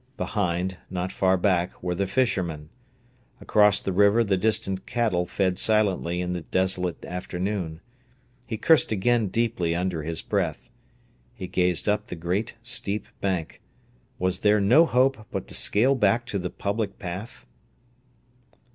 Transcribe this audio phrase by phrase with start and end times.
[0.17, 2.69] Behind, not far back, were the fishermen.
[3.39, 7.81] Across the river the distant cattle fed silently in the desolate afternoon.
[8.47, 10.71] He cursed again deeply under his breath.
[11.35, 13.61] He gazed up the great steep bank.
[14.17, 17.45] Was there no hope but to scale back to the public path?